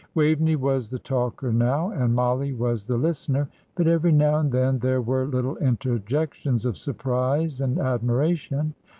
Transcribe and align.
Waveney 0.15 0.55
was 0.55 0.89
the 0.89 0.97
talker 0.97 1.53
now, 1.53 1.91
and 1.91 2.15
Mollie 2.15 2.53
was 2.53 2.85
the 2.85 2.97
listener, 2.97 3.47
but 3.75 3.85
every 3.85 4.11
now 4.11 4.37
and 4.39 4.51
then 4.51 4.79
there 4.79 4.99
were 4.99 5.27
little 5.27 5.57
interjections 5.57 6.65
of 6.65 6.75
surprise 6.75 7.61
and 7.61 7.77
admiration. 7.77 8.73